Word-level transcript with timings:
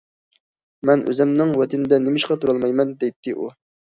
»مەن 0.89 1.03
ئۆزۈمنىڭ 1.11 1.51
ۋەتىنىدە 1.59 2.01
نېمىشقا 2.05 2.39
تۇرالمايمەن؟« 2.45 2.95
دەيتتى 3.05 3.37
ئۇ. 3.37 3.51